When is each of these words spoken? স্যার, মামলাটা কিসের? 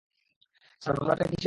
স্যার, 0.81 0.93
মামলাটা 0.97 1.23
কিসের? 1.23 1.39